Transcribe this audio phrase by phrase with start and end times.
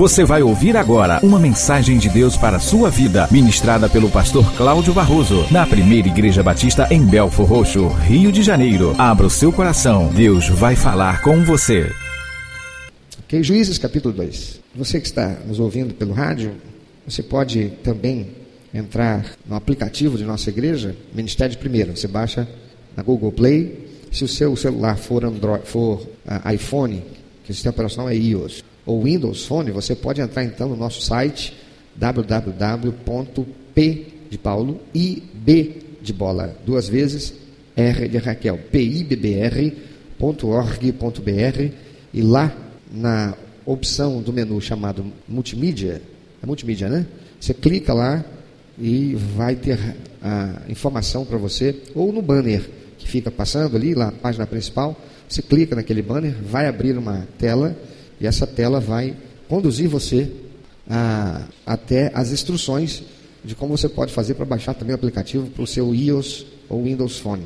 [0.00, 4.50] Você vai ouvir agora uma mensagem de Deus para a sua vida, ministrada pelo pastor
[4.56, 8.94] Cláudio Barroso, na primeira Igreja Batista em Belfor Roxo, Rio de Janeiro.
[8.96, 11.92] Abra o seu coração, Deus vai falar com você.
[13.24, 14.62] Ok, Juízes capítulo 2.
[14.74, 16.54] Você que está nos ouvindo pelo rádio,
[17.06, 18.28] você pode também
[18.72, 21.94] entrar no aplicativo de nossa igreja, Ministério de Primeira.
[21.94, 22.48] Você baixa
[22.96, 23.86] na Google Play.
[24.10, 27.02] Se o seu celular for, Android, for uh, iPhone,
[27.44, 31.00] que o sistema operacional é iOS, ou Windows Phone, você pode entrar então no nosso
[31.00, 31.56] site
[31.94, 33.26] www.p
[34.28, 37.32] de Paulo e B de bola, duas vezes
[37.76, 39.80] R de Raquel, pibbr.org.br
[42.12, 42.52] e lá
[42.90, 46.02] na opção do menu chamado multimídia,
[46.42, 47.06] é multimídia, né?
[47.38, 48.24] Você clica lá
[48.76, 49.78] e vai ter
[50.20, 52.68] a informação para você, ou no banner
[52.98, 54.98] que fica passando ali, lá na página principal,
[55.28, 57.76] você clica naquele banner, vai abrir uma tela
[58.20, 59.16] e essa tela vai
[59.48, 60.30] conduzir você
[60.88, 63.02] a, até as instruções
[63.44, 66.84] de como você pode fazer para baixar também o aplicativo para o seu iOS ou
[66.84, 67.44] Windows Phone.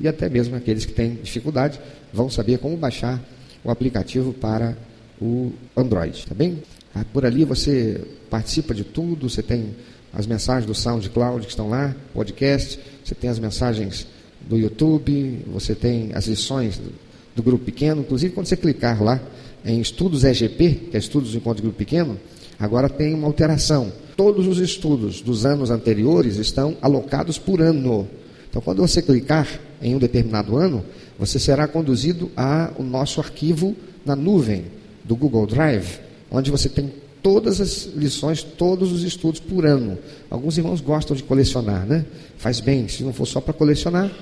[0.00, 1.80] E até mesmo aqueles que têm dificuldade
[2.12, 3.22] vão saber como baixar
[3.64, 4.76] o aplicativo para
[5.20, 6.62] o Android, tá bem?
[6.94, 9.74] Ah, por ali você participa de tudo, você tem
[10.12, 14.06] as mensagens do SoundCloud que estão lá, podcast, você tem as mensagens
[14.48, 16.92] do YouTube, você tem as lições do,
[17.34, 19.20] do grupo pequeno, inclusive quando você clicar lá
[19.66, 22.16] em estudos EGP, que é estudos de encontro de grupo pequeno,
[22.56, 23.92] agora tem uma alteração.
[24.16, 28.08] Todos os estudos dos anos anteriores estão alocados por ano.
[28.48, 29.48] Então, quando você clicar
[29.82, 30.84] em um determinado ano,
[31.18, 34.66] você será conduzido ao nosso arquivo na nuvem
[35.04, 35.98] do Google Drive,
[36.30, 39.98] onde você tem todas as lições, todos os estudos por ano.
[40.30, 42.06] Alguns irmãos gostam de colecionar, né?
[42.38, 44.12] Faz bem, se não for só para colecionar.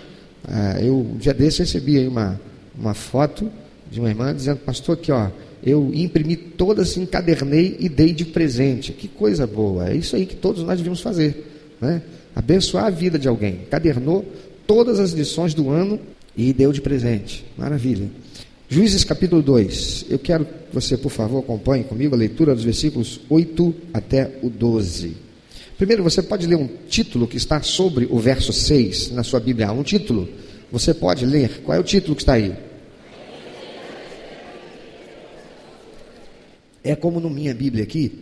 [0.48, 2.40] Ah, eu, um dia desse, recebi uma,
[2.78, 3.50] uma foto
[3.94, 5.28] de uma irmã dizendo, pastor, aqui ó,
[5.62, 8.92] eu imprimi todas, encadernei e dei de presente.
[8.92, 11.46] Que coisa boa, é isso aí que todos nós devíamos fazer,
[11.80, 12.02] né?
[12.34, 13.60] Abençoar a vida de alguém.
[13.70, 14.24] Cadernou
[14.66, 16.00] todas as lições do ano
[16.36, 17.44] e deu de presente.
[17.56, 18.10] Maravilha.
[18.68, 20.06] Juízes capítulo 2.
[20.10, 24.50] Eu quero que você, por favor, acompanhe comigo a leitura dos versículos 8 até o
[24.50, 25.16] 12.
[25.78, 29.70] Primeiro, você pode ler um título que está sobre o verso 6 na sua Bíblia.
[29.70, 30.28] Um título.
[30.72, 31.60] Você pode ler.
[31.62, 32.52] Qual é o título que está aí?
[36.84, 38.12] É como na minha Bíblia aqui,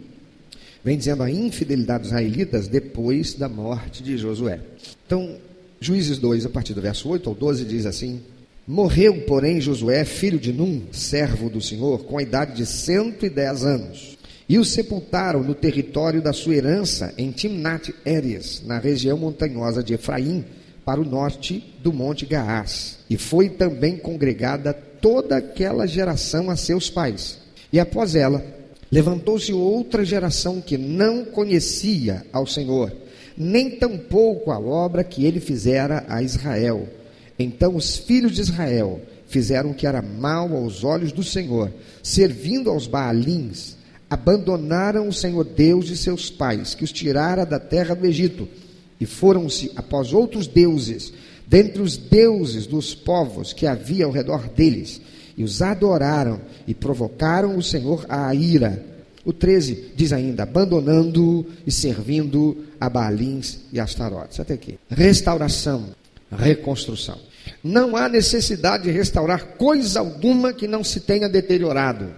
[0.85, 4.61] vem dizendo a infidelidade dos israelitas depois da morte de Josué.
[5.05, 5.37] Então,
[5.81, 8.23] Juízes 2, a partir do verso 8 ao 12, diz assim:
[8.67, 14.17] Morreu, porém, Josué, filho de Num, servo do Senhor, com a idade de 110 anos.
[14.49, 19.95] E o sepultaram no território da sua herança, em Timnat Eres, na região montanhosa de
[19.95, 20.45] Efraim,
[20.85, 22.99] para o norte do monte Gaás.
[23.11, 27.42] E foi também congregada toda aquela geração a seus pais.
[27.73, 28.45] E após ela,
[28.91, 32.93] levantou-se outra geração que não conhecia ao Senhor,
[33.37, 36.87] nem tampouco a obra que ele fizera a Israel.
[37.39, 41.73] Então os filhos de Israel fizeram o que era mal aos olhos do Senhor,
[42.03, 43.77] servindo aos Baalins,
[44.11, 48.47] abandonaram o Senhor Deus de seus pais, que os tirara da terra do Egito,
[49.01, 51.15] e foram-se após outros deuses,
[51.47, 55.01] dentre os deuses dos povos que havia ao redor deles,
[55.43, 58.85] e os adoraram e provocaram o Senhor à ira.
[59.25, 64.39] O 13 diz ainda: abandonando e servindo a Baalins e Astarotes.
[64.39, 64.79] Até aqui.
[64.89, 65.87] Restauração,
[66.31, 67.19] reconstrução.
[67.63, 72.11] Não há necessidade de restaurar coisa alguma que não se tenha deteriorado.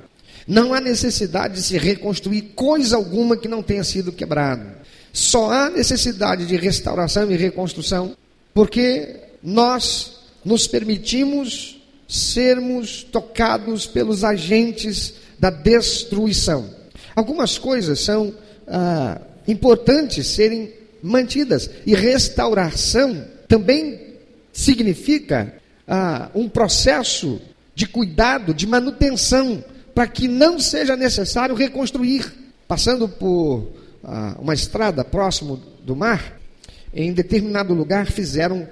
[0.47, 4.67] Não há necessidade de se reconstruir coisa alguma que não tenha sido quebrado.
[5.15, 8.15] Só há necessidade de restauração e reconstrução
[8.53, 16.71] porque nós nos permitimos sermos tocados pelos agentes da destruição.
[17.15, 18.35] Algumas coisas são
[18.67, 20.73] ah, importantes serem
[21.03, 24.01] mantidas, e restauração também
[24.53, 25.55] significa
[25.87, 27.41] ah, um processo
[27.75, 29.63] de cuidado, de manutenção,
[29.95, 32.33] para que não seja necessário reconstruir.
[32.67, 33.69] Passando por
[34.03, 36.41] ah, uma estrada próximo do mar,
[36.95, 38.67] em determinado lugar fizeram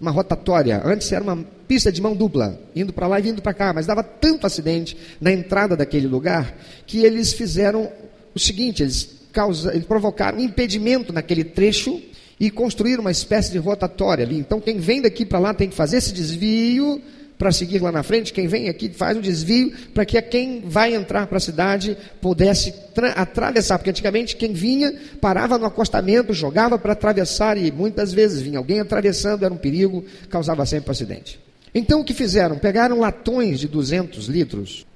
[0.00, 0.80] uma rotatória.
[0.84, 3.86] Antes era uma pista de mão dupla, indo para lá e vindo para cá, mas
[3.86, 6.56] dava tanto acidente na entrada daquele lugar
[6.86, 7.90] que eles fizeram
[8.34, 12.00] o seguinte: eles, causa, eles provocaram um impedimento naquele trecho
[12.38, 14.38] e construíram uma espécie de rotatória ali.
[14.38, 17.00] Então, quem vem daqui para lá tem que fazer esse desvio
[17.38, 18.32] para seguir lá na frente.
[18.32, 22.74] Quem vem aqui faz um desvio para que quem vai entrar para a cidade pudesse
[23.16, 23.78] atravessar.
[23.78, 28.80] Porque antigamente quem vinha parava no acostamento, jogava para atravessar e muitas vezes vinha alguém
[28.80, 31.43] atravessando, era um perigo, causava sempre um acidente.
[31.74, 32.58] Então o que fizeram?
[32.58, 34.86] Pegaram latões de 200 litros,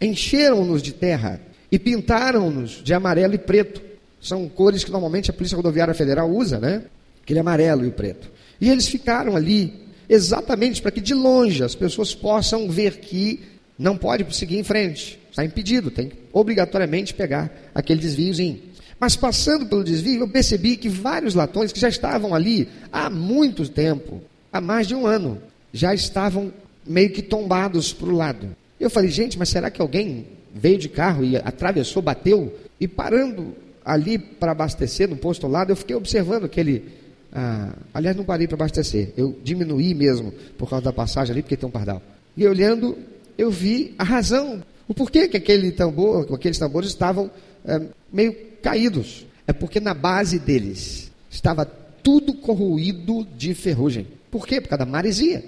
[0.00, 1.40] encheram-nos de terra
[1.70, 3.82] e pintaram-nos de amarelo e preto.
[4.20, 6.84] São cores que normalmente a Polícia Rodoviária Federal usa, né?
[7.22, 8.30] Aquele amarelo e o preto.
[8.60, 13.40] E eles ficaram ali exatamente para que de longe as pessoas possam ver que
[13.78, 18.60] não pode seguir em frente, está impedido, tem que obrigatoriamente pegar aquele desviozinho.
[19.00, 23.68] Mas passando pelo desvio, eu percebi que vários latões que já estavam ali há muito
[23.68, 26.52] tempo, há mais de um ano, já estavam
[26.86, 28.54] meio que tombados para o lado.
[28.78, 32.52] Eu falei, gente, mas será que alguém veio de carro e atravessou, bateu?
[32.80, 33.54] E parando
[33.84, 36.84] ali para abastecer no posto ao lado, eu fiquei observando aquele.
[37.32, 41.56] Ah, aliás, não parei para abastecer, eu diminuí mesmo por causa da passagem ali, porque
[41.56, 42.02] tem um pardal.
[42.36, 42.96] E olhando,
[43.38, 47.30] eu vi a razão, o porquê que aquele tambor, aqueles tambores estavam
[47.64, 47.80] é,
[48.12, 49.26] meio caídos.
[49.46, 54.06] É porque na base deles estava tudo corroído de ferrugem.
[54.30, 54.60] Por quê?
[54.60, 55.42] Por causa da maresia.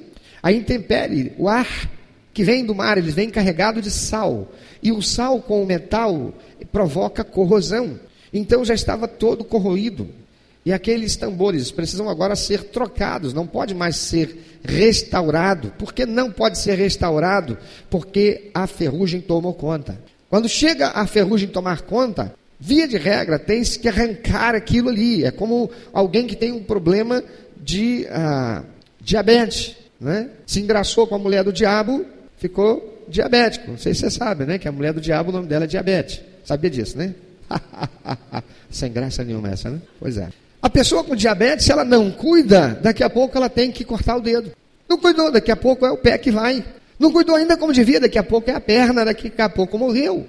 [0.44, 1.90] A intempérie, o ar
[2.34, 4.52] que vem do mar, ele vem carregado de sal.
[4.82, 6.34] E o sal com o metal
[6.70, 7.98] provoca corrosão.
[8.30, 10.06] Então já estava todo corroído.
[10.62, 15.72] E aqueles tambores precisam agora ser trocados, não pode mais ser restaurado.
[15.78, 17.56] Por que não pode ser restaurado?
[17.88, 19.98] Porque a ferrugem tomou conta.
[20.28, 25.24] Quando chega a ferrugem tomar conta, via de regra, tem-se que arrancar aquilo ali.
[25.24, 27.24] É como alguém que tem um problema
[27.62, 28.62] de ah,
[29.00, 29.83] diabetes.
[30.00, 30.28] Né?
[30.46, 32.04] Se engraçou com a mulher do diabo,
[32.36, 33.70] ficou diabético.
[33.70, 34.58] Não sei se você sabe, né?
[34.58, 36.20] Que a mulher do diabo, o nome dela é diabetes.
[36.44, 37.14] Sabia disso, né?
[38.70, 39.80] Sem graça nenhuma essa, né?
[39.98, 40.28] Pois é.
[40.60, 44.16] A pessoa com diabetes, se ela não cuida, daqui a pouco ela tem que cortar
[44.16, 44.52] o dedo.
[44.88, 46.64] Não cuidou, daqui a pouco é o pé que vai.
[46.98, 50.26] Não cuidou ainda como devia, daqui a pouco é a perna, daqui a pouco morreu.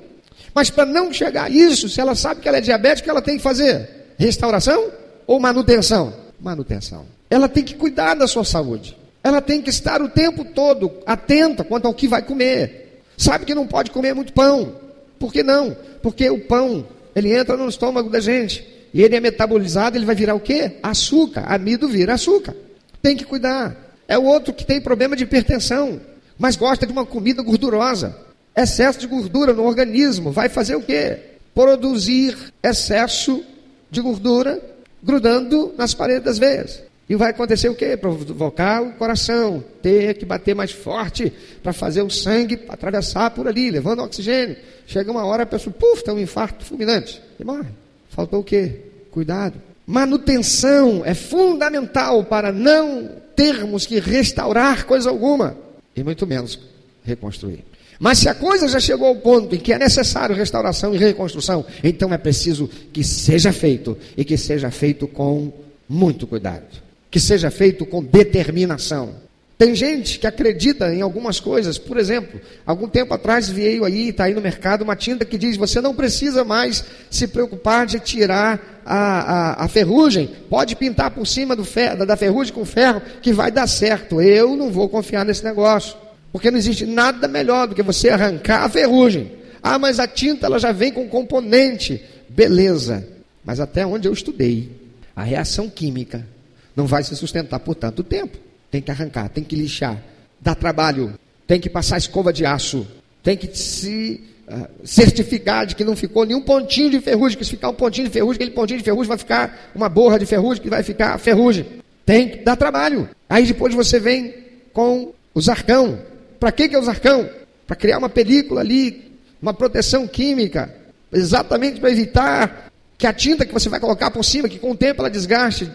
[0.54, 3.38] Mas para não chegar a isso, se ela sabe que ela é diabética, ela tem
[3.38, 4.92] que fazer restauração
[5.28, 6.14] ou manutenção?
[6.40, 7.06] Manutenção.
[7.30, 8.98] Ela tem que cuidar da sua saúde.
[9.26, 13.02] Ela tem que estar o tempo todo atenta quanto ao que vai comer.
[13.18, 14.76] Sabe que não pode comer muito pão.
[15.18, 15.76] Por que não?
[16.00, 16.86] Porque o pão,
[17.16, 18.64] ele entra no estômago da gente.
[18.94, 20.74] E ele é metabolizado, ele vai virar o quê?
[20.84, 21.44] Açúcar.
[21.48, 22.56] Amido vira açúcar.
[23.02, 23.76] Tem que cuidar.
[24.08, 26.00] É o outro que tem problema de hipertensão,
[26.38, 28.16] mas gosta de uma comida gordurosa.
[28.56, 31.18] Excesso de gordura no organismo vai fazer o quê?
[31.52, 33.44] Produzir excesso
[33.90, 34.62] de gordura
[35.02, 36.84] grudando nas paredes das veias.
[37.08, 37.96] E vai acontecer o quê?
[37.96, 41.32] Provocar o coração, ter que bater mais forte
[41.62, 44.58] para fazer o sangue atravessar por ali, levando oxigênio.
[44.88, 47.70] Chega uma hora a pessoa, puf, tem um infarto fulminante e morre.
[48.10, 48.82] Faltou o quê?
[49.12, 49.62] Cuidado.
[49.86, 55.56] Manutenção é fundamental para não termos que restaurar coisa alguma
[55.96, 56.60] e muito menos
[57.04, 57.64] reconstruir.
[58.00, 61.64] Mas se a coisa já chegou ao ponto em que é necessário restauração e reconstrução,
[61.84, 65.54] então é preciso que seja feito e que seja feito com
[65.88, 66.85] muito cuidado
[67.16, 69.16] que seja feito com determinação.
[69.58, 74.26] Tem gente que acredita em algumas coisas, por exemplo, algum tempo atrás veio aí, está
[74.26, 78.82] aí no mercado, uma tinta que diz: você não precisa mais se preocupar de tirar
[78.86, 83.50] a, a, a ferrugem, pode pintar por cima ferro, da ferrugem com ferro, que vai
[83.50, 84.22] dar certo.
[84.22, 85.96] Eu não vou confiar nesse negócio,
[86.34, 89.32] porque não existe nada melhor do que você arrancar a ferrugem.
[89.64, 93.08] Ah, mas a tinta ela já vem com componente, beleza,
[93.42, 94.70] mas até onde eu estudei,
[95.16, 96.35] a reação química
[96.76, 98.38] não vai se sustentar por tanto tempo.
[98.70, 100.02] Tem que arrancar, tem que lixar,
[100.42, 101.18] dá trabalho,
[101.48, 102.86] tem que passar escova de aço,
[103.24, 107.52] tem que se uh, certificar de que não ficou nenhum pontinho de ferrugem, que se
[107.52, 110.62] ficar um pontinho de ferrugem, aquele pontinho de ferrugem vai ficar uma borra de ferrugem,
[110.62, 111.66] que vai ficar ferrugem.
[112.06, 113.10] Tem que dar trabalho.
[113.30, 114.34] Aí depois você vem
[114.74, 116.00] com o zarcão.
[116.40, 117.30] Para que, que é o zarcão?
[117.66, 120.74] Para criar uma película ali, uma proteção química,
[121.12, 124.76] exatamente para evitar que a tinta que você vai colocar por cima, que com o
[124.76, 125.70] tempo ela desgaste,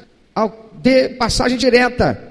[0.83, 2.31] de passagem direta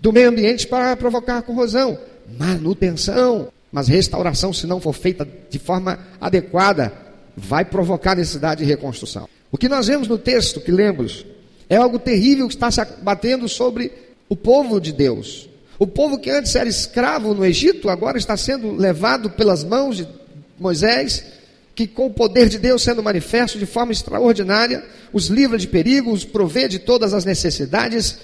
[0.00, 1.98] do meio ambiente para provocar corrosão.
[2.38, 6.92] Manutenção, mas restauração, se não for feita de forma adequada,
[7.36, 9.28] vai provocar necessidade de reconstrução.
[9.50, 11.26] O que nós vemos no texto que lemos
[11.68, 13.92] é algo terrível que está se abatendo sobre
[14.28, 15.48] o povo de Deus.
[15.78, 20.08] O povo que antes era escravo no Egito, agora está sendo levado pelas mãos de
[20.58, 21.24] Moisés
[21.80, 24.84] que com o poder de Deus sendo manifesto de forma extraordinária,
[25.14, 28.18] os livra de perigo, os provê de todas as necessidades,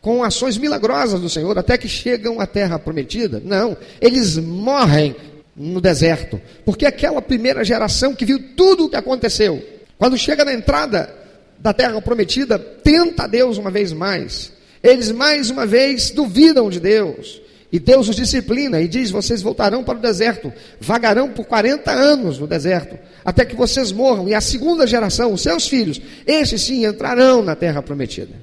[0.00, 3.42] com ações milagrosas do Senhor, até que chegam à terra prometida.
[3.44, 5.16] Não, eles morrem
[5.56, 9.60] no deserto, porque aquela primeira geração que viu tudo o que aconteceu,
[9.98, 11.12] quando chega na entrada
[11.58, 14.52] da terra prometida, tenta Deus uma vez mais.
[14.82, 17.42] Eles mais uma vez duvidam de Deus.
[17.72, 22.38] E Deus os disciplina e diz: vocês voltarão para o deserto, vagarão por 40 anos
[22.38, 24.28] no deserto, até que vocês morram.
[24.28, 28.34] E a segunda geração, os seus filhos, esses sim entrarão na terra prometida.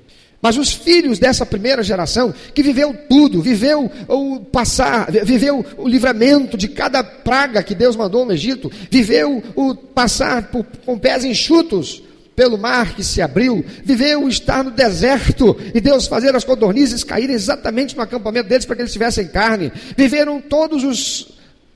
[0.41, 6.55] Mas os filhos dessa primeira geração, que viveu tudo, viveu o passar, viveu o livramento
[6.55, 12.03] de cada praga que Deus mandou no Egito, viveu o passar por, com pés enxutos
[12.37, 17.35] pelo mar que se abriu, viveu estar no deserto e Deus fazer as codornizes caírem
[17.35, 21.29] exatamente no acampamento deles para que eles tivessem carne, viveram todos os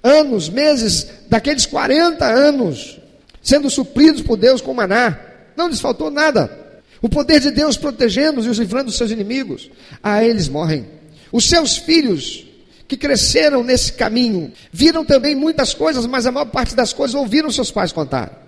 [0.03, 2.99] anos, meses daqueles 40 anos,
[3.41, 5.19] sendo supridos por Deus com maná,
[5.57, 6.55] não lhes faltou nada.
[7.01, 9.71] O poder de Deus protegendo-os e os livrando dos seus inimigos.
[10.03, 10.85] A eles morrem.
[11.31, 12.45] Os seus filhos,
[12.87, 17.49] que cresceram nesse caminho, viram também muitas coisas, mas a maior parte das coisas ouviram
[17.49, 18.40] seus pais contar.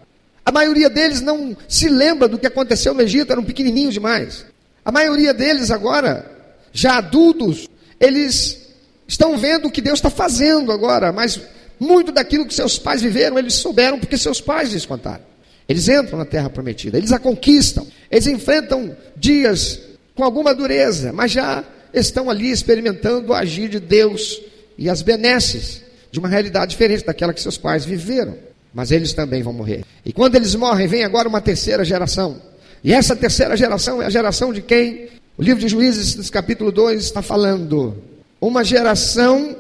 [0.46, 4.46] A maioria deles não se lembra do que aconteceu no Egito, eram pequenininhos demais.
[4.84, 6.30] A maioria deles agora,
[6.72, 7.70] já adultos,
[8.00, 8.74] eles
[9.08, 11.40] estão vendo o que Deus está fazendo agora, mas
[11.80, 15.24] muito daquilo que seus pais viveram, eles souberam porque seus pais lhes contaram.
[15.68, 19.80] Eles entram na terra prometida, eles a conquistam, eles enfrentam dias
[20.14, 24.42] com alguma dureza, mas já estão ali experimentando o agir de Deus
[24.78, 25.82] e as benesses
[26.12, 28.38] de uma realidade diferente daquela que seus pais viveram.
[28.74, 29.84] Mas eles também vão morrer.
[30.04, 32.42] E quando eles morrem, vem agora uma terceira geração.
[32.84, 35.10] E essa terceira geração é a geração de quem?
[35.38, 37.96] O livro de Juízes, capítulo 2, está falando.
[38.42, 39.56] Uma geração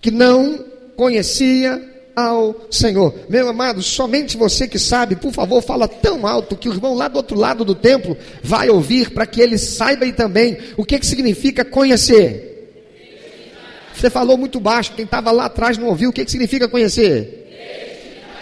[0.00, 0.64] que não
[0.96, 1.82] conhecia
[2.16, 3.14] ao Senhor.
[3.28, 7.08] Meu amado, somente você que sabe, por favor, fala tão alto que o irmão lá
[7.08, 10.98] do outro lado do templo vai ouvir para que ele saiba e também o que,
[10.98, 12.54] que significa conhecer.
[13.94, 17.45] Você falou muito baixo, quem estava lá atrás não ouviu o que, que significa conhecer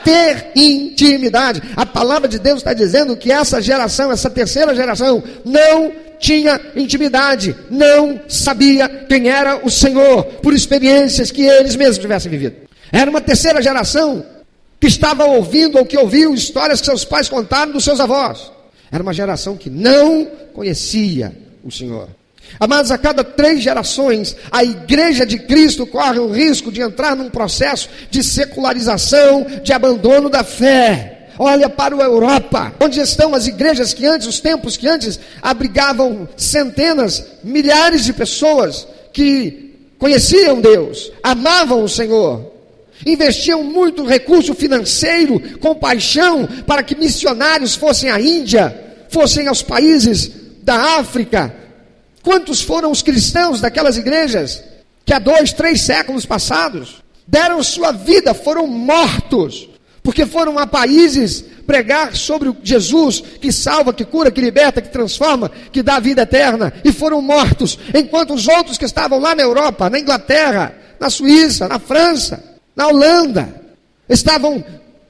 [0.04, 1.62] ter intimidade.
[1.74, 7.56] A palavra de Deus está dizendo que essa geração, essa terceira geração, não tinha intimidade,
[7.70, 12.56] não sabia quem era o Senhor, por experiências que eles mesmos tivessem vivido.
[12.92, 14.24] Era uma terceira geração
[14.80, 18.52] que estava ouvindo ou que ouviu histórias que seus pais contaram dos seus avós.
[18.92, 21.34] Era uma geração que não conhecia
[21.64, 22.08] o Senhor.
[22.58, 27.28] Amados, a cada três gerações, a igreja de Cristo corre o risco de entrar num
[27.28, 31.28] processo de secularização, de abandono da fé.
[31.38, 36.28] Olha para a Europa, onde estão as igrejas que antes, os tempos que antes abrigavam
[36.36, 42.52] centenas, milhares de pessoas que conheciam Deus, amavam o Senhor,
[43.04, 50.30] investiam muito recurso financeiro, compaixão, para que missionários fossem à Índia, fossem aos países
[50.62, 51.63] da África.
[52.24, 54.64] Quantos foram os cristãos daquelas igrejas
[55.04, 59.68] que há dois, três séculos passados deram sua vida, foram mortos,
[60.02, 65.50] porque foram a países pregar sobre Jesus que salva, que cura, que liberta, que transforma,
[65.70, 69.90] que dá vida eterna, e foram mortos, enquanto os outros que estavam lá na Europa,
[69.90, 72.42] na Inglaterra, na Suíça, na França,
[72.74, 73.62] na Holanda,
[74.08, 74.64] estavam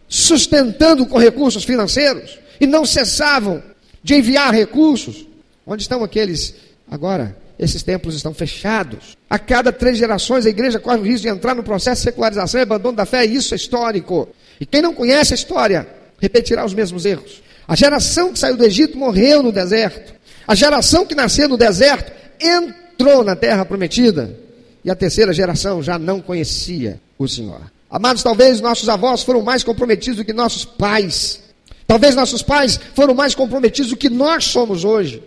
[0.09, 3.63] sustentando com recursos financeiros e não cessavam
[4.03, 5.27] de enviar recursos.
[5.67, 6.55] Onde estão aqueles
[6.91, 7.37] agora?
[7.59, 9.17] Esses templos estão fechados.
[9.31, 12.61] A cada três gerações a igreja corre o risco de entrar no processo de secularização
[12.61, 14.29] e abandono da fé, e isso é histórico.
[14.61, 15.87] E quem não conhece a história
[16.19, 17.43] repetirá os mesmos erros.
[17.67, 20.15] A geração que saiu do Egito morreu no deserto.
[20.47, 24.37] A geração que nasceu no deserto entrou na terra prometida.
[24.85, 27.63] E a terceira geração já não conhecia o Senhor.
[27.91, 31.41] Amados, talvez nossos avós foram mais comprometidos do que nossos pais.
[31.87, 35.23] Talvez nossos pais foram mais comprometidos do que nós somos hoje.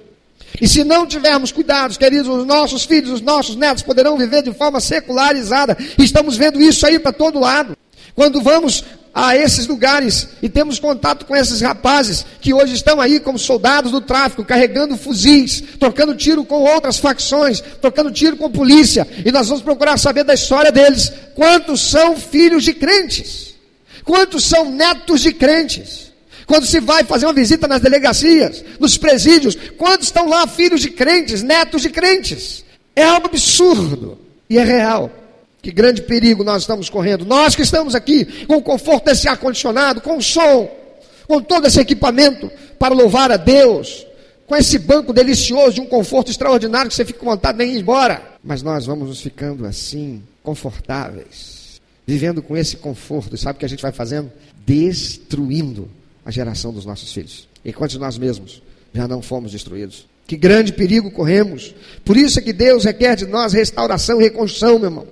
[0.59, 4.53] E se não tivermos cuidados, queridos, os nossos filhos, os nossos netos poderão viver de
[4.53, 5.77] forma secularizada.
[5.97, 7.77] Estamos vendo isso aí para todo lado.
[8.15, 8.83] Quando vamos
[9.13, 13.91] a esses lugares e temos contato com esses rapazes que hoje estão aí como soldados
[13.91, 19.47] do tráfico, carregando fuzis, trocando tiro com outras facções, trocando tiro com polícia, e nós
[19.47, 21.11] vamos procurar saber da história deles.
[21.33, 23.55] Quantos são filhos de crentes?
[24.03, 26.06] Quantos são netos de crentes?
[26.47, 30.89] Quando se vai fazer uma visita nas delegacias, nos presídios, quantos estão lá filhos de
[30.89, 32.63] crentes, netos de crentes?
[32.95, 34.17] É algo absurdo
[34.49, 35.11] e é real.
[35.61, 37.25] Que grande perigo nós estamos correndo.
[37.25, 40.73] Nós que estamos aqui com o conforto desse ar-condicionado, com o som,
[41.27, 42.49] com todo esse equipamento
[42.79, 44.07] para louvar a Deus,
[44.47, 47.77] com esse banco delicioso de um conforto extraordinário que você fica com vontade de ir
[47.77, 48.21] embora.
[48.41, 53.35] Mas nós vamos nos ficando assim, confortáveis, vivendo com esse conforto.
[53.35, 54.31] Sabe o que a gente vai fazendo?
[54.65, 55.89] Destruindo
[56.27, 57.47] a geração dos nossos filhos.
[57.63, 58.61] Enquanto nós mesmos
[58.93, 60.05] já não fomos destruídos.
[60.27, 61.73] Que grande perigo corremos.
[62.03, 65.07] Por isso é que Deus requer de nós restauração e reconstrução, meu irmão.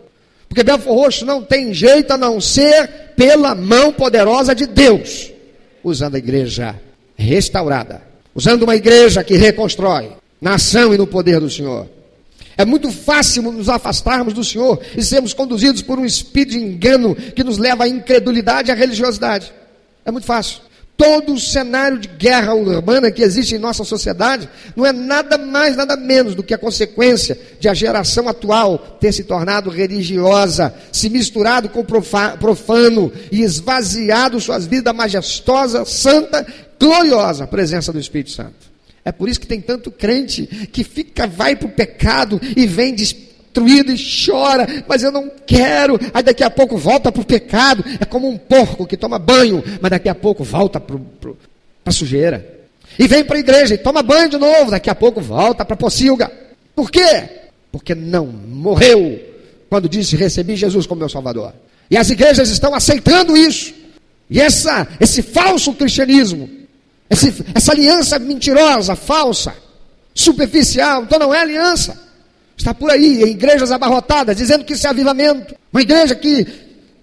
[0.50, 5.31] Porque Belfor Roxo não tem jeito a não ser pela mão poderosa de Deus,
[5.81, 6.75] usando a igreja
[7.15, 8.01] restaurada,
[8.34, 11.88] usando uma igreja que reconstrói, na ação e no poder do Senhor.
[12.57, 17.15] É muito fácil nos afastarmos do Senhor e sermos conduzidos por um espírito de engano
[17.15, 19.53] que nos leva à incredulidade e à religiosidade.
[20.03, 20.65] É muito fácil.
[20.98, 25.75] Todo o cenário de guerra urbana que existe em nossa sociedade não é nada mais,
[25.75, 31.10] nada menos do que a consequência de a geração atual ter se tornado religiosa, se
[31.10, 36.46] misturado com profano e esvaziado suas vidas da majestosa, santa,
[36.80, 38.74] gloriosa presença do Espírito Santo.
[39.04, 42.96] É por isso que tem tanto crente que fica, vai para o pecado e vem
[43.55, 46.00] destruído e chora, mas eu não quero.
[46.13, 47.83] Aí daqui a pouco volta para o pecado.
[48.00, 50.97] É como um porco que toma banho, mas daqui a pouco volta para
[51.85, 52.53] a sujeira.
[53.00, 55.74] E vem para a igreja e toma banho de novo, daqui a pouco volta para
[55.74, 56.31] a pocilga.
[56.75, 57.29] Por quê?
[57.71, 59.19] Porque não morreu
[59.69, 61.53] quando disse: Recebi Jesus como meu Salvador.
[61.89, 63.74] E as igrejas estão aceitando isso.
[64.29, 66.50] E essa, esse falso cristianismo
[67.09, 69.55] esse, essa aliança mentirosa, falsa,
[70.13, 72.04] superficial, então não é aliança.
[72.57, 75.55] Está por aí, em igrejas abarrotadas, dizendo que isso é avivamento.
[75.71, 76.47] Uma igreja que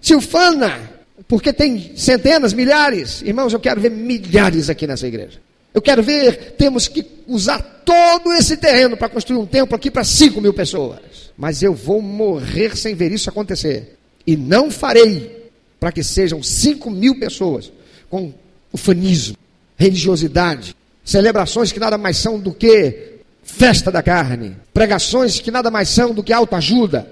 [0.01, 0.91] se ufana,
[1.27, 3.21] porque tem centenas, milhares.
[3.21, 5.39] Irmãos, eu quero ver milhares aqui nessa igreja.
[5.73, 10.03] Eu quero ver, temos que usar todo esse terreno para construir um templo aqui para
[10.03, 11.31] 5 mil pessoas.
[11.37, 13.97] Mas eu vou morrer sem ver isso acontecer.
[14.25, 17.71] E não farei para que sejam 5 mil pessoas
[18.09, 18.33] com
[18.71, 19.35] ufanismo,
[19.75, 23.12] religiosidade, celebrações que nada mais são do que
[23.43, 27.07] festa da carne, pregações que nada mais são do que autoajuda,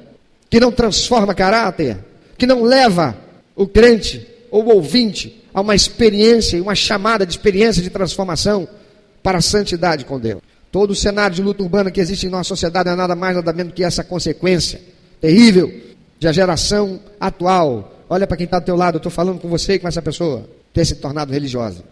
[0.50, 1.98] que não transforma caráter,
[2.38, 3.16] que não leva
[3.56, 8.68] o crente ou o ouvinte a uma experiência, uma chamada de experiência de transformação
[9.22, 10.42] para a santidade com Deus.
[10.72, 13.52] Todo o cenário de luta urbana que existe em nossa sociedade é nada mais nada
[13.52, 14.82] menos que essa consequência
[15.20, 15.72] terrível
[16.18, 18.06] de a geração atual.
[18.10, 20.02] Olha para quem está do teu lado, eu estou falando com você e com essa
[20.02, 21.84] pessoa, ter se tornado religiosa.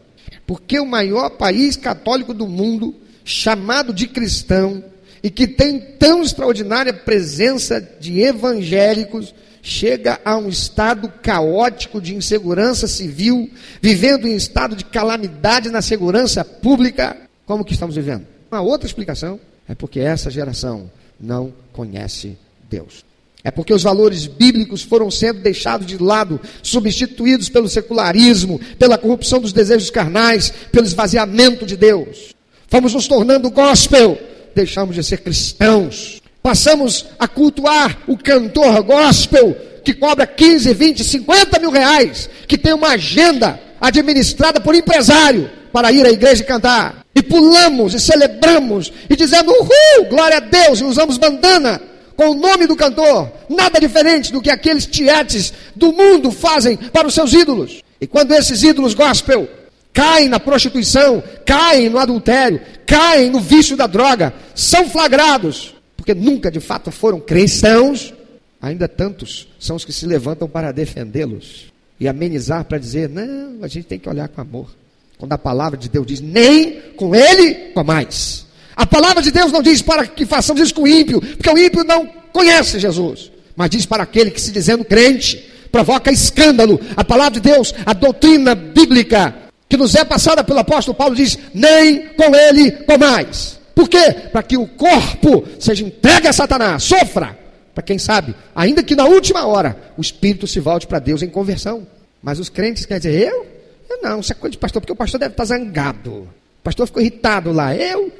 [0.46, 4.83] Porque o maior país católico do mundo, chamado de cristão,
[5.21, 12.88] e que tem tão extraordinária presença de evangélicos, chega a um estado caótico de insegurança
[12.88, 13.49] civil,
[13.81, 18.25] vivendo em estado de calamidade na segurança pública, como que estamos vivendo?
[18.51, 22.38] Uma outra explicação é porque essa geração não conhece
[22.69, 23.05] Deus.
[23.43, 29.39] É porque os valores bíblicos foram sendo deixados de lado, substituídos pelo secularismo, pela corrupção
[29.39, 32.35] dos desejos carnais, pelo esvaziamento de Deus.
[32.69, 34.17] Fomos nos tornando gospel,
[34.55, 36.21] deixamos de ser cristãos.
[36.41, 42.73] Passamos a cultuar o cantor gospel, que cobra 15, 20, 50 mil reais, que tem
[42.73, 47.05] uma agenda administrada por empresário para ir à igreja e cantar.
[47.15, 51.82] E pulamos e celebramos e dizendo uhul, glória a Deus, e usamos bandana
[52.15, 57.08] com o nome do cantor, nada diferente do que aqueles tietes do mundo fazem para
[57.08, 57.82] os seus ídolos.
[57.99, 59.47] E quando esses ídolos gospel
[59.93, 66.52] caem na prostituição, caem no adultério, caem no vício da droga, são flagrados, porque nunca
[66.52, 68.13] de fato foram cristãos,
[68.62, 73.67] ainda tantos são os que se levantam para defendê-los e amenizar para dizer: não, a
[73.67, 74.69] gente tem que olhar com amor.
[75.17, 78.47] Quando a palavra de Deus diz: nem com ele, com mais.
[78.75, 81.58] A palavra de Deus não diz para que façamos isso com o ímpio, porque o
[81.58, 86.80] ímpio não conhece Jesus, mas diz para aquele que se dizendo crente, provoca escândalo.
[86.95, 91.38] A palavra de Deus, a doutrina bíblica que nos é passada pelo apóstolo Paulo diz:
[91.53, 93.60] nem com ele com mais.
[93.75, 94.12] Por quê?
[94.32, 97.38] Para que o corpo seja entregue a Satanás, sofra.
[97.73, 101.29] Para quem sabe, ainda que na última hora, o espírito se volte para Deus em
[101.29, 101.88] conversão.
[102.21, 103.45] Mas os crentes querem dizer, eu?
[103.89, 106.12] Eu não, isso é coisa de pastor, porque o pastor deve estar zangado.
[106.12, 107.73] O pastor ficou irritado lá.
[107.73, 108.12] Eu?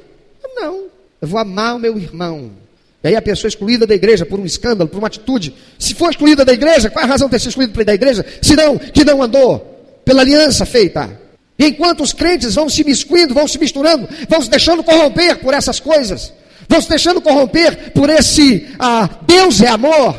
[0.54, 0.86] Não,
[1.20, 2.52] eu vou amar o meu irmão.
[3.02, 5.54] E aí a pessoa é excluída da igreja por um escândalo, por uma atitude.
[5.78, 8.24] Se for excluída da igreja, qual é a razão de ter sido excluído da igreja?
[8.40, 9.58] Se não, que não andou
[10.04, 11.18] pela aliança feita.
[11.60, 15.78] Enquanto os crentes vão se miscuindo, vão se misturando, vão se deixando corromper por essas
[15.78, 16.32] coisas,
[16.66, 20.16] vão se deixando corromper por esse ah, Deus é amor,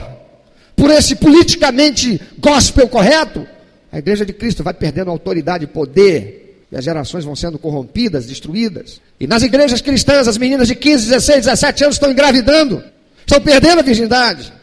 [0.75, 3.47] por esse politicamente gospel correto,
[3.91, 8.27] a igreja de Cristo vai perdendo autoridade e poder e as gerações vão sendo corrompidas,
[8.27, 9.01] destruídas.
[9.19, 12.81] E nas igrejas cristãs, as meninas de 15, 16, 17 anos estão engravidando,
[13.19, 14.53] estão perdendo a virgindade.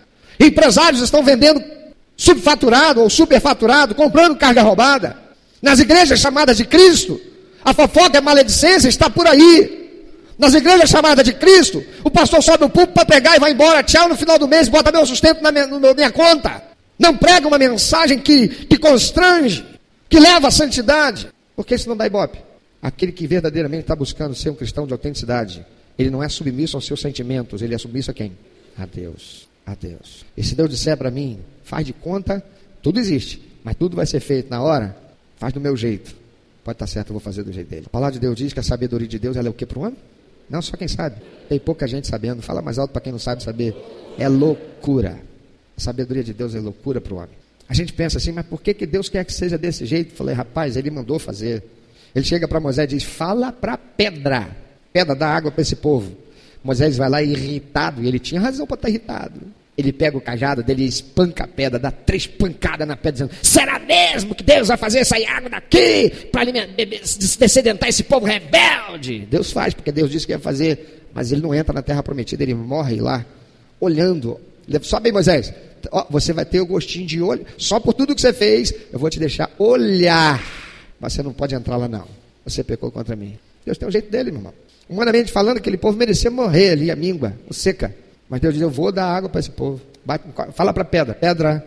[0.40, 1.62] Empresários estão vendendo
[2.16, 5.27] subfaturado ou superfaturado, comprando carga roubada.
[5.61, 7.21] Nas igrejas chamadas de Cristo,
[7.64, 9.79] a fofoca e a maledicência está por aí.
[10.38, 13.83] Nas igrejas chamadas de Cristo, o pastor sobe o púlpito para pregar e vai embora.
[13.83, 16.62] Tchau, no final do mês, bota meu sustento na minha, na minha conta.
[16.99, 19.64] Não prega uma mensagem que, que constrange,
[20.09, 21.29] que leva à santidade.
[21.57, 22.38] Porque isso não dá ibope.
[22.81, 25.66] Aquele que verdadeiramente está buscando ser um cristão de autenticidade,
[25.99, 28.33] ele não é submisso aos seus sentimentos, ele é submisso a quem?
[28.77, 29.49] A Deus.
[29.66, 30.25] A Deus.
[30.37, 32.42] E se Deus disser para mim, faz de conta,
[32.81, 34.97] tudo existe, mas tudo vai ser feito na hora,
[35.38, 36.14] faz do meu jeito.
[36.64, 37.87] Pode estar tá certo, eu vou fazer do jeito dele.
[37.87, 39.83] A palavra de Deus diz que a sabedoria de Deus é o que para o
[39.83, 39.96] homem?
[40.51, 41.16] Não, só quem sabe.
[41.48, 42.42] Tem pouca gente sabendo.
[42.42, 43.74] Fala mais alto para quem não sabe saber.
[44.18, 45.18] É loucura.
[45.77, 47.37] A sabedoria de Deus é loucura para o homem.
[47.68, 50.14] A gente pensa assim, mas por que, que Deus quer que seja desse jeito?
[50.14, 51.62] Falei, rapaz, ele mandou fazer.
[52.14, 54.48] Ele chega para Moisés e diz: Fala para pedra,
[54.92, 56.16] pedra dá água para esse povo.
[56.64, 59.40] Moisés vai lá irritado, e ele tinha razão para estar irritado.
[59.78, 63.78] Ele pega o cajado dele, espanca a pedra, dá três pancadas na pedra, dizendo: Será
[63.78, 69.20] mesmo que Deus vai fazer sair água daqui para descedentar esse povo rebelde?
[69.30, 72.42] Deus faz, porque Deus disse que ia fazer, mas ele não entra na terra prometida,
[72.42, 73.24] ele morre lá,
[73.80, 74.40] olhando.
[74.82, 75.54] Sobe aí, Moisés,
[76.10, 79.08] você vai ter o gostinho de olho, só por tudo que você fez, eu vou
[79.08, 80.42] te deixar olhar,
[80.98, 82.08] mas você não pode entrar lá, não.
[82.44, 83.38] Você pecou contra mim.
[83.64, 84.54] Deus tem um jeito dele, meu irmão.
[84.88, 87.94] Humanamente falando, aquele povo merecia morrer ali, a míngua, o seca.
[88.28, 89.80] Mas Deus diz: Eu vou dar água para esse povo.
[90.04, 91.66] Bate, fala para a pedra: Pedra,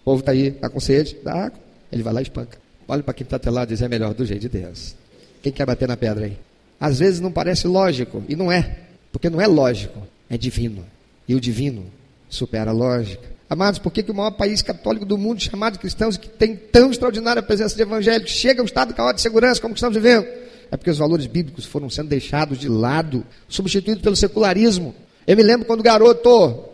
[0.00, 1.58] o povo está aí, está com sede, dá água.
[1.90, 2.58] Ele vai lá e espanca.
[2.88, 4.94] Olha para quem está até lá e diz: É melhor do jeito de Deus.
[5.42, 6.38] Quem quer bater na pedra aí?
[6.78, 8.76] Às vezes não parece lógico, e não é,
[9.12, 10.84] porque não é lógico, é divino.
[11.28, 11.84] E o divino
[12.28, 13.30] supera a lógica.
[13.48, 16.56] Amados, por que, que o maior país católico do mundo, chamado de cristãos, que tem
[16.56, 20.26] tão extraordinária presença de evangélicos, chega a um estado caótico de segurança como estamos vivendo?
[20.70, 24.94] É porque os valores bíblicos foram sendo deixados de lado, substituídos pelo secularismo.
[25.26, 26.64] Eu me lembro quando garoto,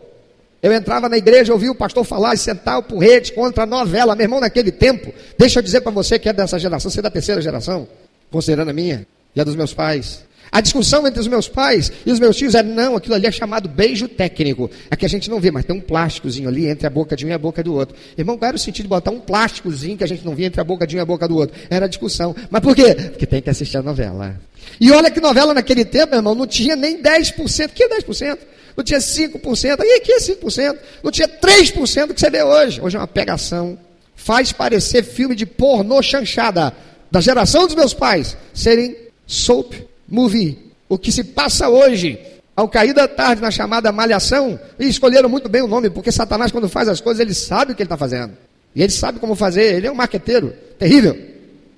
[0.63, 4.17] eu entrava na igreja, ouvia o pastor falar e sentar o porrete contra a novela.
[4.17, 7.03] Meu irmão, naquele tempo, deixa eu dizer para você que é dessa geração, você é
[7.03, 7.87] da terceira geração,
[8.31, 10.25] considerando a minha e a dos meus pais.
[10.51, 13.33] A discussão entre os meus pais e os meus tios é não, aquilo ali é
[13.33, 14.71] chamado beijo técnico.
[14.91, 17.29] Aqui a gente não vê, mas tem um plásticozinho ali entre a boca de um
[17.29, 17.97] e a boca do outro.
[18.17, 20.61] Irmão, qual era o sentido de botar um plásticozinho que a gente não via entre
[20.61, 21.57] a boca de um e a boca do outro?
[21.69, 22.35] Era a discussão.
[22.51, 22.95] Mas por quê?
[22.95, 24.41] Porque tem que assistir a novela.
[24.81, 27.71] E olha que novela naquele tempo, irmão, não tinha nem 10%.
[27.75, 28.39] Que 10%?
[28.77, 29.81] Não tinha 5%.
[29.83, 30.79] E aqui é 5%.
[31.03, 32.81] Não tinha 3% que você vê hoje.
[32.81, 33.79] Hoje é uma pegação.
[34.15, 36.73] Faz parecer filme de pornô chanchada
[37.11, 40.73] da geração dos meus pais serem soap movie.
[40.89, 42.19] O que se passa hoje,
[42.57, 46.51] ao cair da tarde na chamada malhação, e escolheram muito bem o nome, porque Satanás,
[46.51, 48.33] quando faz as coisas, ele sabe o que ele está fazendo.
[48.75, 51.17] E ele sabe como fazer, ele é um marqueteiro terrível.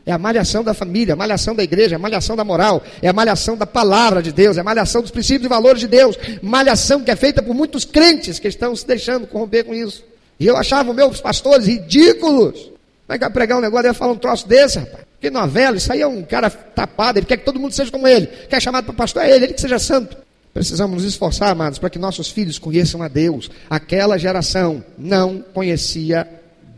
[0.07, 3.13] É a malhação da família, a malhação da igreja, a malhação da moral, é a
[3.13, 7.03] malhação da palavra de Deus, é a malhação dos princípios e valores de Deus, malhação
[7.03, 10.05] que é feita por muitos crentes que estão se deixando corromper com isso.
[10.39, 12.59] E eu achava meus pastores ridículos.
[12.61, 15.10] Como é que vai pregar um negócio e falar um troço desse, rapaz?
[15.21, 18.09] Que novela, isso aí é um cara tapado, ele quer que todo mundo seja como
[18.09, 18.27] ele.
[18.27, 20.17] Quer chamado para pastor, é ele, ele que seja santo.
[20.53, 23.51] Precisamos nos esforçar, amados, para que nossos filhos conheçam a Deus.
[23.69, 26.27] Aquela geração não conhecia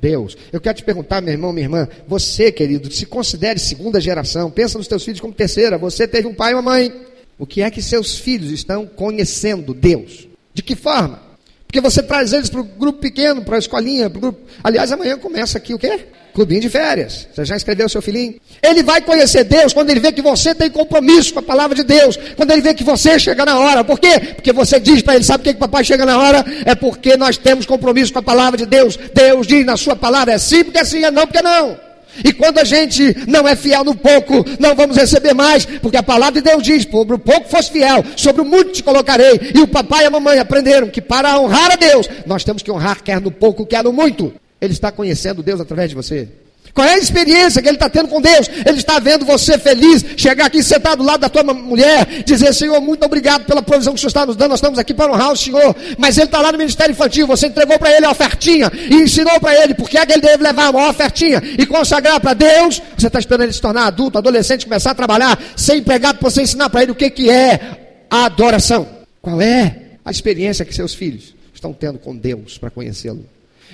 [0.00, 0.37] Deus.
[0.52, 4.76] Eu quero te perguntar, meu irmão, minha irmã, você, querido, se considere segunda geração, pensa
[4.76, 6.92] nos teus filhos como terceira, você teve um pai e uma mãe.
[7.38, 10.26] O que é que seus filhos estão conhecendo Deus?
[10.52, 11.22] De que forma?
[11.66, 14.40] Porque você traz eles para o grupo pequeno, para a escolinha, para o grupo.
[14.62, 16.07] Aliás, amanhã começa aqui o quê?
[16.33, 17.29] Clubinho de férias.
[17.33, 18.35] Você já escreveu o seu filhinho?
[18.62, 21.83] Ele vai conhecer Deus quando ele vê que você tem compromisso com a palavra de
[21.83, 22.18] Deus.
[22.37, 23.85] Quando ele vê que você chega na hora.
[23.85, 24.18] Por quê?
[24.35, 26.45] Porque você diz para ele: sabe por que, que papai chega na hora?
[26.64, 28.99] É porque nós temos compromisso com a palavra de Deus.
[29.12, 31.77] Deus diz na sua palavra: é sim, porque é sim, é não, porque não.
[32.25, 36.03] E quando a gente não é fiel no pouco, não vamos receber mais, porque a
[36.03, 39.53] palavra de Deus diz: sobre o pouco fosse fiel, sobre o muito te colocarei.
[39.55, 42.71] E o papai e a mamãe aprenderam que para honrar a Deus, nós temos que
[42.71, 44.33] honrar quer no pouco, quer no muito.
[44.62, 46.29] Ele está conhecendo Deus através de você.
[46.72, 48.48] Qual é a experiência que ele está tendo com Deus?
[48.64, 52.81] Ele está vendo você feliz, chegar aqui sentado do lado da tua mulher, dizer, Senhor,
[52.81, 55.33] muito obrigado pela provisão que o Senhor está nos dando, nós estamos aqui para honrar
[55.33, 55.75] o Senhor.
[55.98, 59.38] Mas ele está lá no Ministério Infantil, você entregou para ele a ofertinha e ensinou
[59.40, 62.81] para ele porque é que ele deve levar uma ofertinha e consagrar para Deus.
[62.96, 66.40] Você está esperando ele se tornar adulto, adolescente, começar a trabalhar, ser empregado para você
[66.40, 68.88] ensinar para ele o que, que é a adoração.
[69.20, 73.27] Qual é a experiência que seus filhos estão tendo com Deus para conhecê-lo?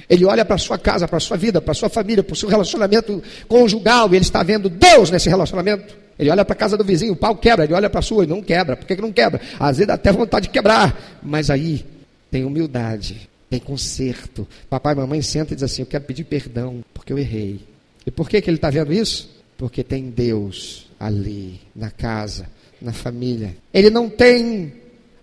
[0.08, 2.32] Ele olha para a sua casa, para a sua vida, para a sua família, para
[2.32, 5.96] o seu relacionamento conjugal, e ele está vendo Deus nesse relacionamento.
[6.18, 8.24] Ele olha para a casa do vizinho, o pau quebra, ele olha para a sua
[8.24, 8.76] e não quebra.
[8.76, 9.40] Por que, que não quebra?
[9.58, 11.20] Às vezes dá até vontade de quebrar.
[11.22, 11.84] Mas aí
[12.30, 14.46] tem humildade, tem conserto.
[14.68, 17.60] Papai e mamãe sentam e dizem assim: Eu quero pedir perdão, porque eu errei.
[18.04, 19.30] E por que, que ele está vendo isso?
[19.56, 22.48] Porque tem Deus ali, na casa,
[22.82, 23.56] na família.
[23.72, 24.72] Ele não tem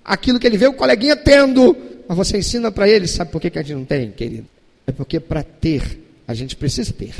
[0.03, 1.75] aquilo que ele vê o coleguinha tendo,
[2.07, 4.47] mas você ensina para ele, sabe por que, que a gente não tem, querido?
[4.87, 7.13] É porque para ter, a gente precisa ter.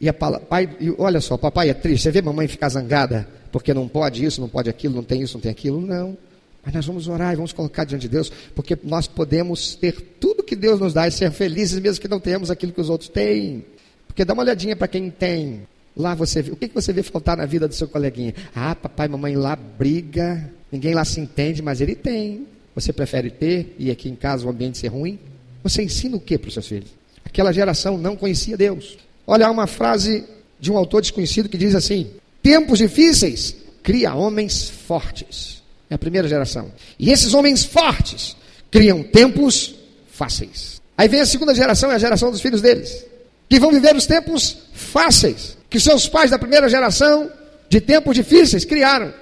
[0.00, 2.02] E a pai, e olha só, papai é triste.
[2.02, 5.34] Você vê mamãe ficar zangada porque não pode isso, não pode aquilo, não tem isso,
[5.34, 5.80] não tem aquilo?
[5.80, 6.16] Não.
[6.64, 10.42] Mas nós vamos orar e vamos colocar diante de Deus, porque nós podemos ter tudo
[10.42, 13.10] que Deus nos dá e ser felizes mesmo que não tenhamos aquilo que os outros
[13.10, 13.64] têm.
[14.06, 15.62] Porque dá uma olhadinha para quem tem.
[15.96, 18.34] Lá você vê, o que, que você vê faltar na vida do seu coleguinha?
[18.54, 22.46] Ah, papai e mamãe lá briga, ninguém lá se entende, mas ele tem.
[22.74, 25.18] Você prefere ter e aqui em casa o ambiente ser ruim?
[25.62, 26.90] Você ensina o que para os seus filhos?
[27.32, 28.98] Aquela geração não conhecia Deus.
[29.26, 30.22] Olha, há uma frase
[30.60, 32.10] de um autor desconhecido que diz assim:
[32.42, 35.62] Tempos difíceis cria homens fortes.
[35.88, 36.70] É a primeira geração.
[36.98, 38.36] E esses homens fortes
[38.70, 39.74] criam tempos
[40.10, 40.82] fáceis.
[40.96, 43.04] Aí vem a segunda geração, é a geração dos filhos deles,
[43.48, 47.30] que vão viver os tempos fáceis, que seus pais da primeira geração
[47.68, 49.12] de tempos difíceis, criaram.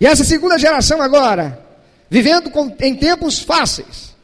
[0.00, 1.60] E essa segunda geração agora,
[2.08, 4.14] vivendo com, em tempos fáceis,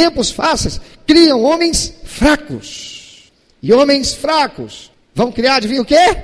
[0.00, 3.30] tempos fáceis, criam homens fracos.
[3.62, 6.16] E homens fracos vão criar, adivinha o quê?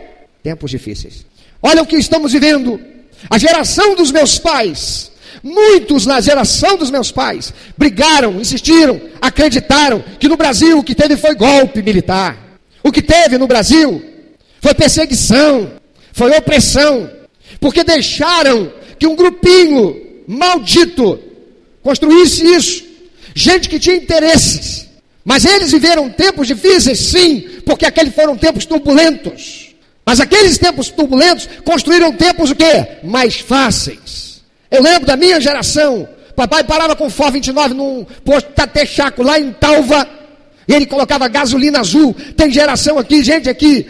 [0.42, 1.26] Tempos difíceis.
[1.62, 2.80] Olha o que estamos vivendo.
[3.28, 5.12] A geração dos meus pais,
[5.42, 11.14] muitos na geração dos meus pais, brigaram, insistiram, acreditaram que no Brasil o que teve
[11.18, 12.58] foi golpe militar.
[12.82, 14.02] O que teve no Brasil
[14.58, 15.72] foi perseguição,
[16.14, 17.10] foi opressão,
[17.60, 21.20] porque deixaram que um grupinho maldito
[21.82, 22.85] construísse isso.
[23.36, 24.88] Gente que tinha interesses.
[25.22, 29.74] Mas eles viveram tempos difíceis, sim, porque aqueles foram tempos turbulentos.
[30.06, 33.00] Mas aqueles tempos turbulentos construíram tempos o quê?
[33.04, 34.42] Mais fáceis.
[34.70, 36.08] Eu lembro da minha geração.
[36.34, 40.08] Papai parava com o Ford 29 num posto Tatechaco lá em Talva.
[40.66, 42.16] E ele colocava gasolina azul.
[42.34, 43.86] Tem geração aqui, gente aqui,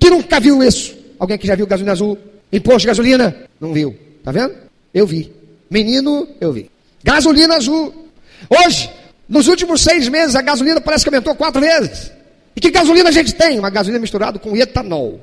[0.00, 0.96] que nunca viu isso.
[1.16, 2.18] Alguém que já viu gasolina azul?
[2.52, 3.36] Imposto de gasolina?
[3.60, 3.96] Não viu.
[4.24, 4.52] Tá vendo?
[4.92, 5.30] Eu vi.
[5.70, 6.68] Menino, eu vi.
[7.04, 8.09] Gasolina azul.
[8.48, 8.90] Hoje,
[9.28, 12.10] nos últimos seis meses, a gasolina parece que aumentou quatro vezes.
[12.56, 13.58] E que gasolina a gente tem?
[13.58, 15.20] Uma gasolina misturada com etanol.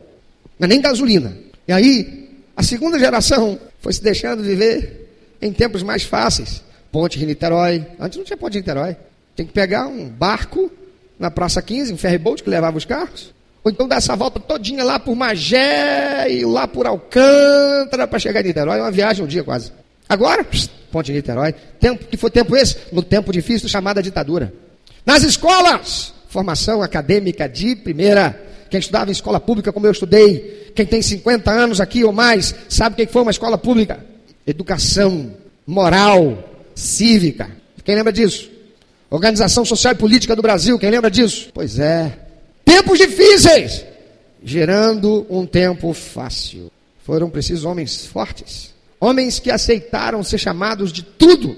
[0.59, 1.37] Não é nem gasolina.
[1.67, 5.09] E aí, a segunda geração foi se deixando viver
[5.41, 6.63] em tempos mais fáceis.
[6.91, 7.85] Ponte de Niterói.
[7.99, 8.95] Antes não tinha ponte de Niterói.
[9.35, 10.71] Tem que pegar um barco
[11.19, 13.33] na Praça 15, um ferryboat que levava os carros.
[13.63, 18.41] Ou então dar essa volta todinha lá por Magé e lá por Alcântara para chegar
[18.41, 18.79] em Niterói.
[18.79, 19.71] Uma viagem um dia quase.
[20.09, 20.45] Agora,
[20.91, 21.53] ponte Niterói.
[21.79, 22.77] Tempo, que foi tempo esse?
[22.91, 24.53] No tempo difícil chamada ditadura.
[25.05, 28.43] Nas escolas, formação acadêmica de primeira.
[28.69, 32.53] Quem estudava em escola pública, como eu estudei, quem tem 50 anos aqui ou mais,
[32.67, 34.05] sabe o que foi uma escola pública?
[34.45, 35.33] Educação,
[35.65, 36.43] moral,
[36.75, 37.49] cívica.
[37.83, 38.49] Quem lembra disso?
[39.09, 41.49] Organização Social e Política do Brasil, quem lembra disso?
[41.53, 42.17] Pois é.
[42.65, 43.85] Tempos difíceis,
[44.43, 46.69] gerando um tempo fácil.
[47.05, 51.55] Foram precisos homens fortes, homens que aceitaram ser chamados de tudo.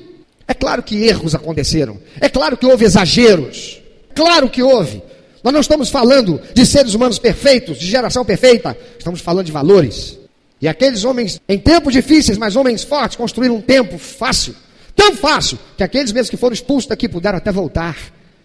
[0.47, 3.79] É claro que erros aconteceram, é claro que houve exageros,
[4.15, 5.01] claro que houve.
[5.43, 10.17] Nós não estamos falando de seres humanos perfeitos, de geração perfeita, estamos falando de valores.
[10.61, 14.55] E aqueles homens, em tempos difíceis, mas homens fortes, construíram um tempo fácil
[14.99, 17.97] Tão fácil que aqueles mesmos que foram expulsos daqui puderam até voltar.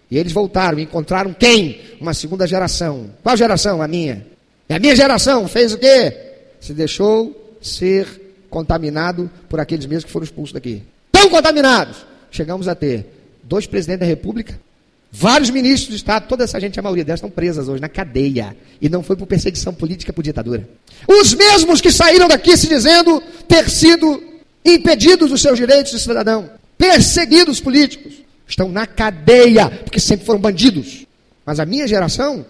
[0.09, 1.81] E eles voltaram e encontraram quem?
[1.99, 3.09] Uma segunda geração.
[3.21, 3.81] Qual geração?
[3.81, 4.25] A minha.
[4.69, 6.15] E a minha geração fez o quê?
[6.61, 8.07] Se deixou ser
[8.55, 10.81] contaminado por aqueles mesmos que foram expulsos daqui.
[11.11, 12.05] Tão contaminados.
[12.31, 13.05] Chegamos a ter
[13.43, 14.57] dois presidentes da República,
[15.11, 18.55] vários ministros de Estado, toda essa gente, a maioria delas estão presas hoje na cadeia.
[18.81, 20.69] E não foi por perseguição política, por ditadura.
[21.05, 24.23] Os mesmos que saíram daqui se dizendo ter sido
[24.63, 28.13] impedidos os seus direitos de cidadão, perseguidos políticos,
[28.47, 31.05] estão na cadeia, porque sempre foram bandidos.
[31.45, 32.45] Mas a minha geração,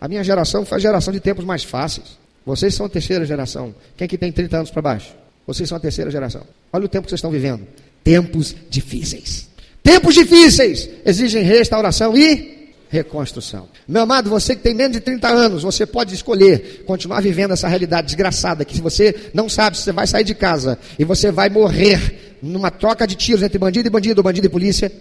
[0.00, 2.16] a minha geração foi a geração de tempos mais fáceis.
[2.46, 3.74] Vocês são a terceira geração.
[3.96, 5.18] Quem é que tem 30 anos para baixo?
[5.48, 6.42] Vocês são a terceira geração.
[6.70, 7.66] Olha o tempo que vocês estão vivendo.
[8.04, 9.48] Tempos difíceis.
[9.82, 13.66] Tempos difíceis exigem restauração e reconstrução.
[13.88, 17.66] Meu amado, você que tem menos de 30 anos, você pode escolher continuar vivendo essa
[17.66, 21.30] realidade desgraçada, que se você não sabe se você vai sair de casa e você
[21.32, 24.92] vai morrer numa troca de tiros entre bandido e bandido, bandido e polícia,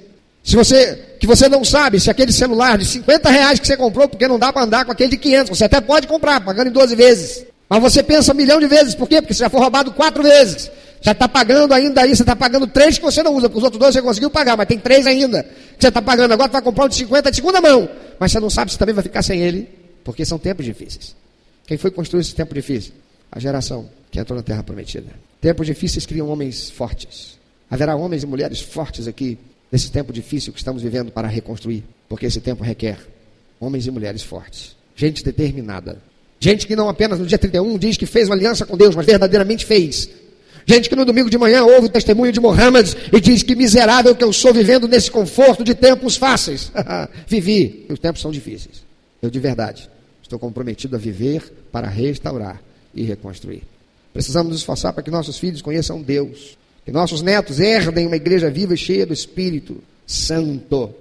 [0.41, 4.07] se você, que você não sabe se aquele celular de 50 reais que você comprou,
[4.07, 6.71] porque não dá para andar com aquele de 500, você até pode comprar, pagando em
[6.71, 7.57] 12 vezes.
[7.69, 9.21] Mas você pensa um milhão de vezes, por quê?
[9.21, 10.71] Porque você já foi roubado quatro vezes.
[11.01, 13.63] Já está pagando ainda aí, você está pagando três que você não usa, porque os
[13.63, 16.32] outros dois você conseguiu pagar, mas tem três ainda que você está pagando.
[16.34, 18.95] Agora vai comprar um de 50 de segunda mão, mas você não sabe se também
[18.95, 19.69] vai ficar sem ele,
[20.03, 21.15] porque são tempos difíceis.
[21.65, 22.93] Quem foi construir esse tempo difícil?
[23.32, 25.12] A geração que entrou na terra prometida.
[25.39, 27.38] Tempos difíceis criam homens fortes.
[27.69, 29.38] Haverá homens e mulheres fortes aqui
[29.71, 32.97] nesse tempo difícil que estamos vivendo para reconstruir, porque esse tempo requer
[33.60, 36.01] homens e mulheres fortes, gente determinada,
[36.39, 39.06] gente que não apenas no dia 31 diz que fez uma aliança com Deus, mas
[39.06, 40.10] verdadeiramente fez
[40.69, 44.13] Gente que no domingo de manhã ouve o testemunho de Mohammed e diz que miserável
[44.13, 46.69] que eu sou vivendo nesse conforto de tempos fáceis.
[47.26, 48.84] Vivi, os tempos são difíceis.
[49.21, 49.89] Eu de verdade
[50.21, 52.62] estou comprometido a viver para restaurar
[52.93, 53.63] e reconstruir.
[54.12, 58.50] Precisamos nos esforçar para que nossos filhos conheçam Deus, que nossos netos herdem uma igreja
[58.50, 60.93] viva e cheia do Espírito Santo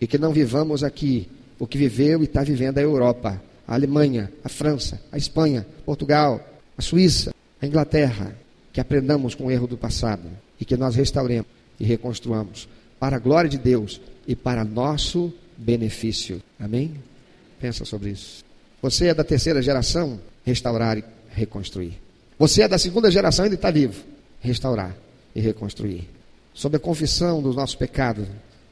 [0.00, 1.26] e que não vivamos aqui
[1.58, 6.40] o que viveu e está vivendo a Europa, a Alemanha, a França, a Espanha, Portugal,
[6.76, 8.34] a Suíça, a Inglaterra,
[8.72, 10.22] que aprendamos com o erro do passado
[10.58, 12.66] e que nós restauremos e reconstruamos
[12.98, 16.42] para a glória de Deus e para nosso benefício.
[16.58, 16.94] Amém?
[17.60, 18.42] Pensa sobre isso.
[18.80, 21.98] Você é da terceira geração, restaurar e reconstruir.
[22.38, 24.02] Você é da segunda geração, ainda está vivo,
[24.40, 24.96] restaurar
[25.34, 26.08] e reconstruir.
[26.54, 28.26] Sob a confissão dos nossos pecados,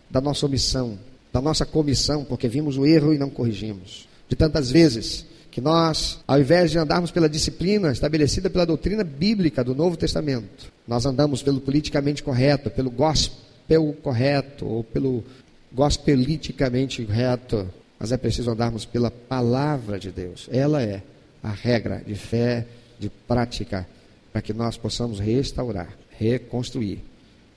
[0.09, 0.99] da nossa omissão,
[1.33, 4.09] da nossa comissão, porque vimos o erro e não corrigimos.
[4.29, 9.65] De tantas vezes que nós, ao invés de andarmos pela disciplina estabelecida pela doutrina bíblica
[9.65, 15.25] do Novo Testamento, nós andamos pelo politicamente correto, pelo gospel correto, ou pelo
[15.73, 20.49] gospeliticamente correto, mas é preciso andarmos pela palavra de Deus.
[20.53, 21.03] Ela é
[21.43, 22.67] a regra de fé,
[22.99, 23.87] de prática,
[24.33, 27.03] para que nós possamos restaurar, reconstruir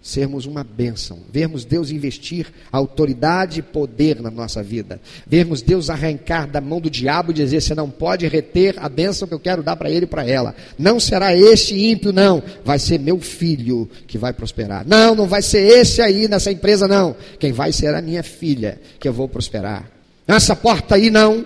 [0.02, 6.48] sermos uma bênção, vermos Deus investir autoridade e poder na nossa vida, vermos Deus arrancar
[6.48, 9.62] da mão do diabo e dizer: você não pode reter a bênção que eu quero
[9.62, 10.56] dar para ele e para ela.
[10.78, 14.88] Não será este ímpio, não, vai ser meu filho que vai prosperar.
[14.88, 17.16] Não, não vai ser esse aí nessa empresa, não.
[17.38, 19.90] Quem vai ser a minha filha que eu vou prosperar.
[20.28, 21.46] Nessa porta aí, não,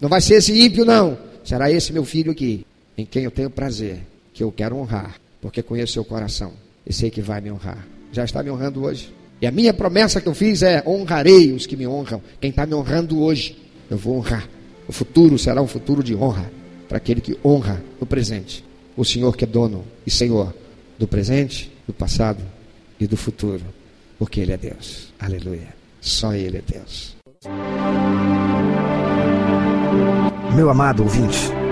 [0.00, 1.16] não vai ser esse ímpio, não.
[1.44, 4.00] Será esse meu filho aqui, em quem eu tenho prazer,
[4.32, 6.52] que eu quero honrar, porque conheço seu coração
[6.86, 9.12] e sei que vai me honrar já está me honrando hoje.
[9.42, 12.22] E a minha promessa que eu fiz é: honrarei os que me honram.
[12.40, 13.58] Quem está me honrando hoje,
[13.90, 14.48] eu vou honrar.
[14.86, 16.50] O futuro será um futuro de honra
[16.88, 18.64] para aquele que honra no presente.
[18.96, 20.54] O Senhor que é dono e Senhor
[20.98, 22.42] do presente, do passado
[23.00, 23.62] e do futuro.
[24.18, 25.12] Porque Ele é Deus.
[25.18, 25.74] Aleluia.
[26.00, 27.16] Só Ele é Deus.
[30.54, 31.63] Meu amado ouvinte.